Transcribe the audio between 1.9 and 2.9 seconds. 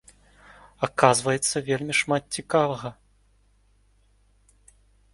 шмат цікавага.